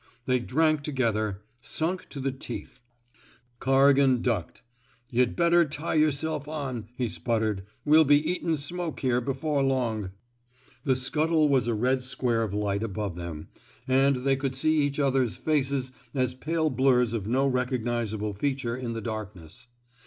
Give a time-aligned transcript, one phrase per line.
[0.25, 2.79] They drank together, sunk to the teeth.
[3.59, 4.63] Corrigan ducked.
[4.87, 7.67] *' Yuh'd better tie yer self on,'' he spluttered.
[7.85, 11.73] We'll be eatin' smoke here before long." 217 THE SMOKE EATERS The scuttle was a
[11.75, 13.49] red square of light above them,
[13.87, 18.93] and they could see each other's faces as pale blurs of no recognizable feature in
[18.93, 19.67] the darkness.